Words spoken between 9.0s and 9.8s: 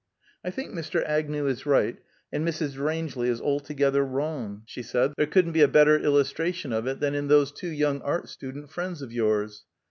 of yours.